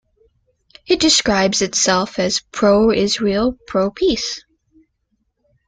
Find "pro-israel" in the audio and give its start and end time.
2.51-3.55